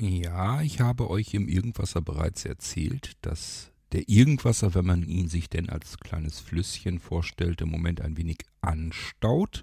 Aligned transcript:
Ja, 0.00 0.62
ich 0.62 0.80
habe 0.80 1.10
euch 1.10 1.34
im 1.34 1.48
Irgendwasser 1.48 2.00
bereits 2.00 2.44
erzählt, 2.44 3.16
dass 3.22 3.72
der 3.90 4.08
Irgendwasser, 4.08 4.74
wenn 4.74 4.86
man 4.86 5.02
ihn 5.02 5.28
sich 5.28 5.50
denn 5.50 5.68
als 5.68 5.98
kleines 5.98 6.38
Flüsschen 6.38 7.00
vorstellt, 7.00 7.62
im 7.62 7.70
Moment 7.70 8.00
ein 8.00 8.16
wenig 8.16 8.38
anstaut. 8.60 9.62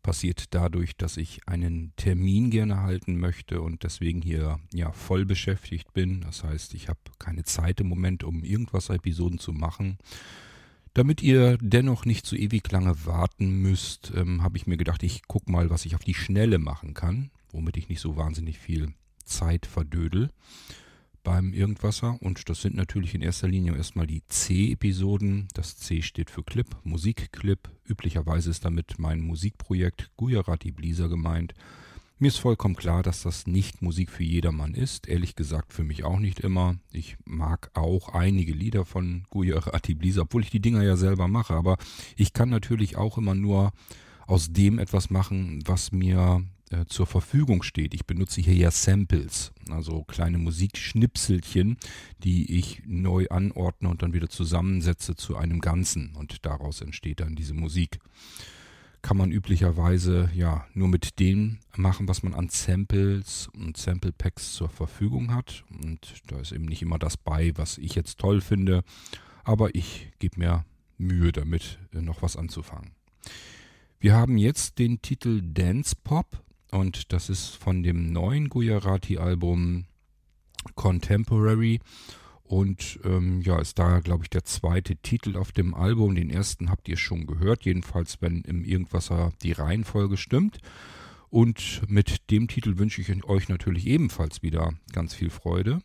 Passiert 0.00 0.54
dadurch, 0.54 0.96
dass 0.96 1.16
ich 1.16 1.40
einen 1.48 1.92
Termin 1.96 2.50
gerne 2.50 2.82
halten 2.82 3.18
möchte 3.18 3.60
und 3.60 3.82
deswegen 3.82 4.22
hier 4.22 4.60
ja 4.72 4.92
voll 4.92 5.24
beschäftigt 5.24 5.92
bin. 5.92 6.20
Das 6.20 6.44
heißt, 6.44 6.72
ich 6.74 6.88
habe 6.88 7.00
keine 7.18 7.42
Zeit 7.42 7.80
im 7.80 7.88
Moment, 7.88 8.22
um 8.22 8.44
Irgendwasser-Episoden 8.44 9.40
zu 9.40 9.52
machen. 9.52 9.98
Damit 10.94 11.20
ihr 11.20 11.58
dennoch 11.60 12.04
nicht 12.04 12.26
so 12.26 12.36
ewig 12.36 12.70
lange 12.70 13.06
warten 13.06 13.60
müsst, 13.60 14.12
ähm, 14.14 14.40
habe 14.42 14.56
ich 14.56 14.68
mir 14.68 14.76
gedacht, 14.76 15.02
ich 15.02 15.26
gucke 15.26 15.50
mal, 15.50 15.68
was 15.68 15.84
ich 15.84 15.96
auf 15.96 16.04
die 16.04 16.14
Schnelle 16.14 16.58
machen 16.60 16.94
kann, 16.94 17.32
womit 17.50 17.76
ich 17.76 17.88
nicht 17.88 18.00
so 18.00 18.16
wahnsinnig 18.16 18.58
viel 18.58 18.94
Zeit 19.28 19.66
verdödel 19.66 20.30
beim 21.22 21.52
Irgendwasser. 21.52 22.16
Und 22.20 22.48
das 22.48 22.62
sind 22.62 22.74
natürlich 22.74 23.14
in 23.14 23.22
erster 23.22 23.48
Linie 23.48 23.76
erstmal 23.76 24.06
die 24.06 24.22
C-Episoden. 24.26 25.48
Das 25.54 25.76
C 25.76 26.02
steht 26.02 26.30
für 26.30 26.42
Clip, 26.42 26.66
Musikclip. 26.84 27.68
Üblicherweise 27.86 28.50
ist 28.50 28.64
damit 28.64 28.98
mein 28.98 29.20
Musikprojekt 29.20 30.10
Gujarati 30.16 30.70
Blisa 30.70 31.06
gemeint. 31.06 31.54
Mir 32.20 32.28
ist 32.28 32.38
vollkommen 32.38 32.74
klar, 32.74 33.04
dass 33.04 33.22
das 33.22 33.46
nicht 33.46 33.80
Musik 33.80 34.10
für 34.10 34.24
jedermann 34.24 34.74
ist. 34.74 35.06
Ehrlich 35.06 35.36
gesagt 35.36 35.72
für 35.72 35.84
mich 35.84 36.02
auch 36.02 36.18
nicht 36.18 36.40
immer. 36.40 36.76
Ich 36.90 37.16
mag 37.24 37.70
auch 37.74 38.08
einige 38.08 38.52
Lieder 38.52 38.84
von 38.84 39.24
Gujarati 39.30 39.94
Blisa, 39.94 40.22
obwohl 40.22 40.42
ich 40.42 40.50
die 40.50 40.60
Dinger 40.60 40.82
ja 40.82 40.96
selber 40.96 41.28
mache. 41.28 41.54
Aber 41.54 41.76
ich 42.16 42.32
kann 42.32 42.48
natürlich 42.48 42.96
auch 42.96 43.18
immer 43.18 43.36
nur 43.36 43.72
aus 44.26 44.52
dem 44.52 44.78
etwas 44.78 45.10
machen, 45.10 45.62
was 45.64 45.92
mir 45.92 46.42
äh, 46.70 46.86
zur 46.86 47.06
Verfügung 47.06 47.62
steht. 47.62 47.94
Ich 47.94 48.06
benutze 48.06 48.40
hier 48.40 48.54
ja 48.54 48.70
Samples, 48.70 49.52
also 49.70 50.04
kleine 50.04 50.38
Musikschnipselchen, 50.38 51.76
die 52.22 52.58
ich 52.58 52.82
neu 52.86 53.26
anordne 53.28 53.88
und 53.88 54.02
dann 54.02 54.12
wieder 54.12 54.28
zusammensetze 54.28 55.16
zu 55.16 55.36
einem 55.36 55.60
Ganzen 55.60 56.14
und 56.14 56.44
daraus 56.44 56.80
entsteht 56.80 57.20
dann 57.20 57.36
diese 57.36 57.54
Musik. 57.54 57.98
Kann 59.00 59.16
man 59.16 59.30
üblicherweise 59.30 60.28
ja 60.34 60.66
nur 60.74 60.88
mit 60.88 61.20
dem 61.20 61.58
machen, 61.76 62.08
was 62.08 62.22
man 62.22 62.34
an 62.34 62.48
Samples 62.48 63.48
und 63.54 63.76
Sample 63.76 64.12
Packs 64.12 64.52
zur 64.52 64.68
Verfügung 64.68 65.32
hat. 65.34 65.64
Und 65.82 66.14
da 66.26 66.40
ist 66.40 66.52
eben 66.52 66.64
nicht 66.64 66.82
immer 66.82 66.98
das 66.98 67.16
bei, 67.16 67.52
was 67.56 67.78
ich 67.78 67.94
jetzt 67.94 68.18
toll 68.18 68.40
finde, 68.40 68.82
aber 69.44 69.74
ich 69.74 70.10
gebe 70.18 70.40
mir 70.40 70.64
Mühe 70.98 71.32
damit, 71.32 71.78
äh, 71.94 72.02
noch 72.02 72.22
was 72.22 72.36
anzufangen. 72.36 72.90
Wir 74.00 74.14
haben 74.14 74.36
jetzt 74.36 74.78
den 74.78 75.00
Titel 75.00 75.42
Dance 75.42 75.96
Pop 76.02 76.44
und 76.70 77.12
das 77.12 77.30
ist 77.30 77.56
von 77.56 77.82
dem 77.82 78.12
neuen 78.12 78.48
Gujarati-Album 78.48 79.86
Contemporary. 80.74 81.80
Und 82.42 82.98
ähm, 83.04 83.42
ja, 83.42 83.58
ist 83.58 83.78
da, 83.78 84.00
glaube 84.00 84.24
ich, 84.24 84.30
der 84.30 84.44
zweite 84.44 84.96
Titel 84.96 85.36
auf 85.36 85.52
dem 85.52 85.74
Album. 85.74 86.14
Den 86.14 86.30
ersten 86.30 86.70
habt 86.70 86.88
ihr 86.88 86.96
schon 86.96 87.26
gehört, 87.26 87.64
jedenfalls, 87.64 88.22
wenn 88.22 88.40
im 88.42 88.64
Irgendwasser 88.64 89.32
die 89.42 89.52
Reihenfolge 89.52 90.16
stimmt. 90.16 90.58
Und 91.28 91.82
mit 91.88 92.30
dem 92.30 92.48
Titel 92.48 92.78
wünsche 92.78 93.02
ich 93.02 93.24
euch 93.24 93.48
natürlich 93.50 93.86
ebenfalls 93.86 94.42
wieder 94.42 94.72
ganz 94.92 95.14
viel 95.14 95.28
Freude. 95.28 95.80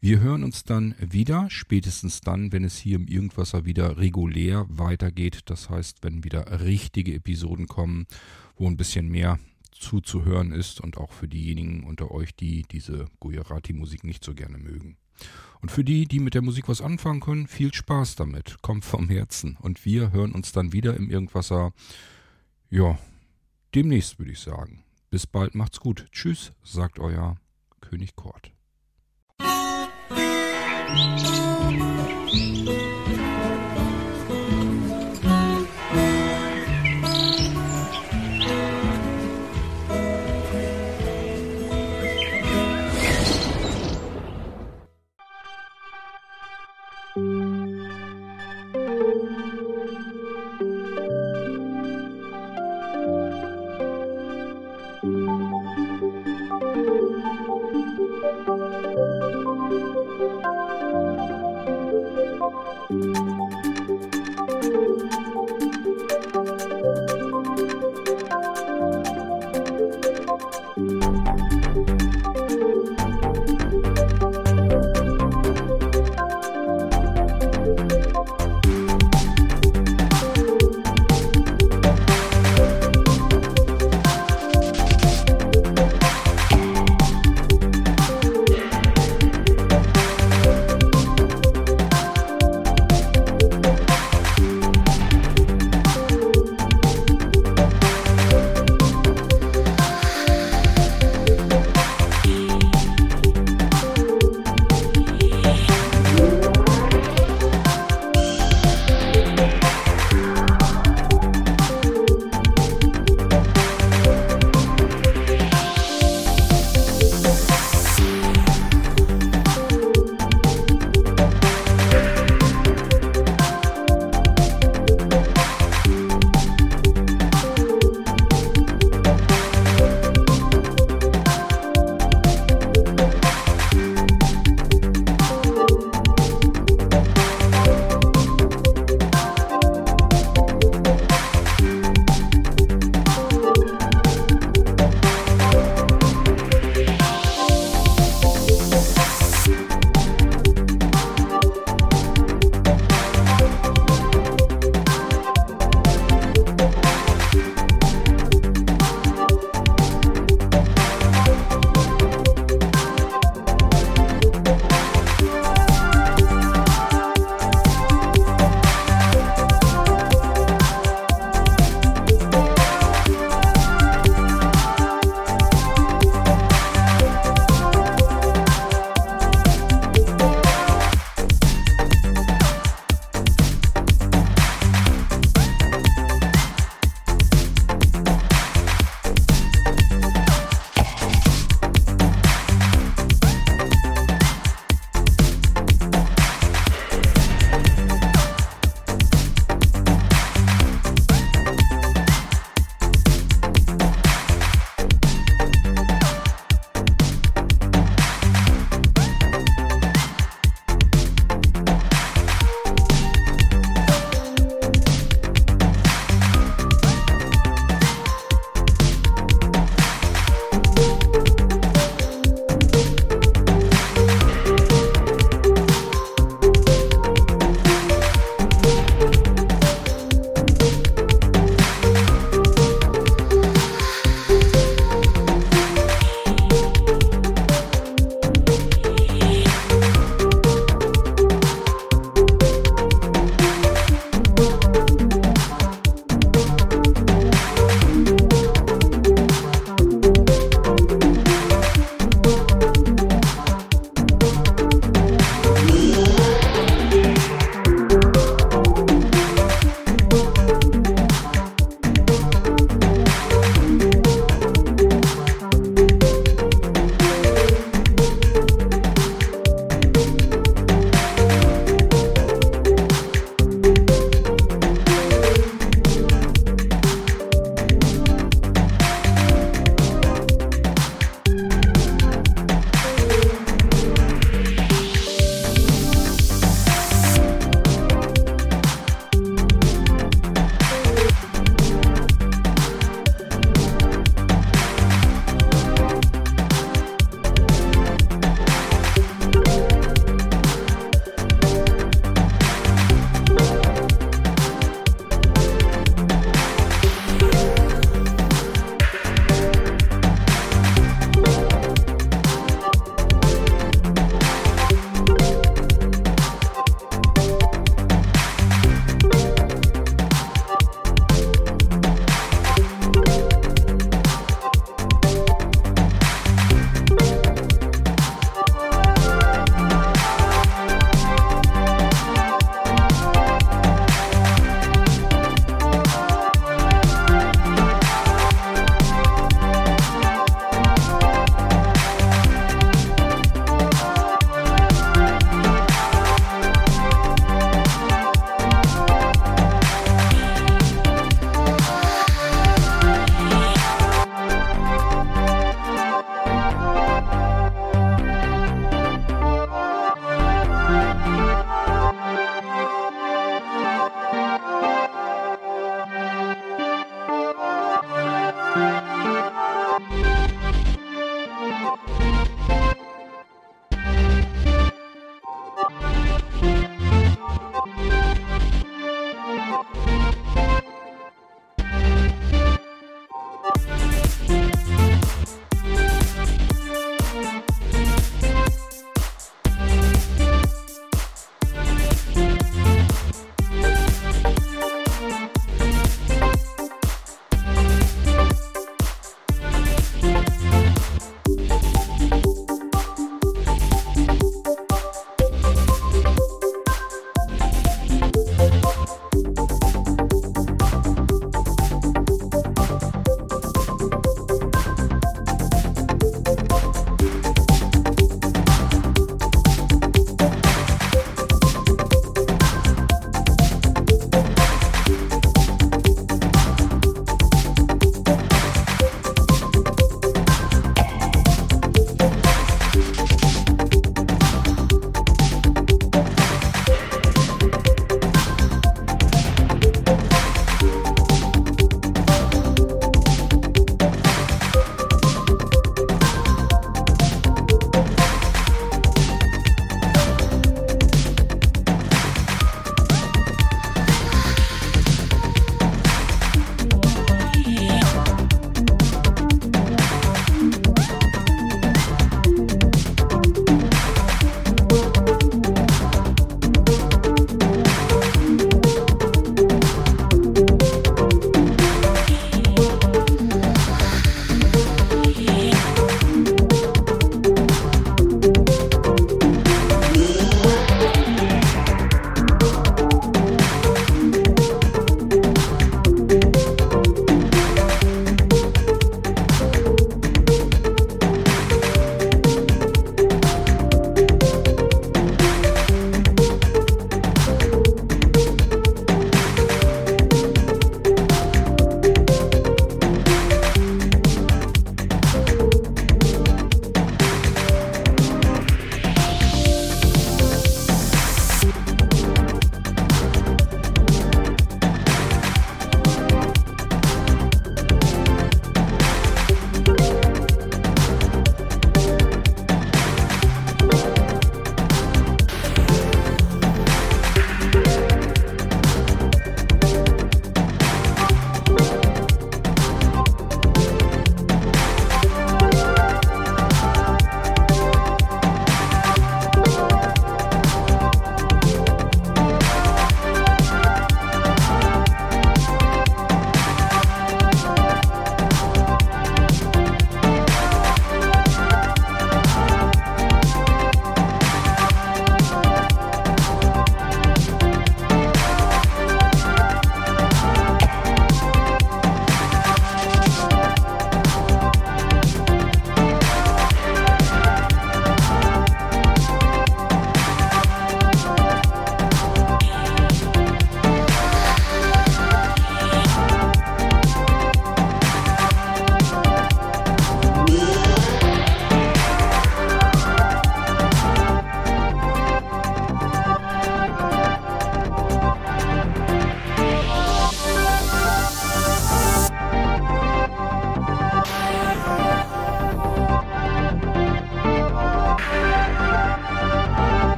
Wir 0.00 0.18
hören 0.18 0.42
uns 0.42 0.64
dann 0.64 0.96
wieder, 0.98 1.46
spätestens 1.48 2.20
dann, 2.20 2.52
wenn 2.52 2.64
es 2.64 2.76
hier 2.76 2.96
im 2.96 3.06
Irgendwasser 3.06 3.64
wieder 3.64 3.96
regulär 3.96 4.66
weitergeht. 4.68 5.42
Das 5.46 5.70
heißt, 5.70 5.98
wenn 6.02 6.24
wieder 6.24 6.60
richtige 6.60 7.14
Episoden 7.14 7.68
kommen, 7.68 8.06
wo 8.56 8.66
ein 8.66 8.76
bisschen 8.76 9.08
mehr 9.08 9.38
zuzuhören 9.74 10.52
ist 10.52 10.80
und 10.80 10.96
auch 10.96 11.12
für 11.12 11.28
diejenigen 11.28 11.84
unter 11.84 12.10
euch, 12.10 12.34
die 12.34 12.62
diese 12.62 13.06
Gujarati-Musik 13.20 14.04
nicht 14.04 14.24
so 14.24 14.34
gerne 14.34 14.58
mögen. 14.58 14.96
Und 15.60 15.70
für 15.70 15.84
die, 15.84 16.06
die 16.06 16.20
mit 16.20 16.34
der 16.34 16.42
Musik 16.42 16.68
was 16.68 16.80
anfangen 16.80 17.20
können, 17.20 17.46
viel 17.46 17.72
Spaß 17.72 18.16
damit. 18.16 18.60
Kommt 18.62 18.84
vom 18.84 19.08
Herzen. 19.08 19.56
Und 19.60 19.84
wir 19.84 20.12
hören 20.12 20.32
uns 20.32 20.52
dann 20.52 20.72
wieder 20.72 20.96
im 20.96 21.10
Irgendwasser. 21.10 21.72
Ja, 22.70 22.98
demnächst 23.74 24.18
würde 24.18 24.32
ich 24.32 24.40
sagen. 24.40 24.84
Bis 25.10 25.26
bald, 25.26 25.54
macht's 25.54 25.80
gut. 25.80 26.06
Tschüss, 26.12 26.52
sagt 26.62 26.98
euer 26.98 27.36
König 27.80 28.16
Kort. 28.16 28.53